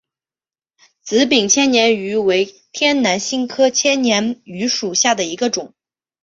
[1.03, 5.75] 紫柄千年芋为天南星科千年芋属下的一个种。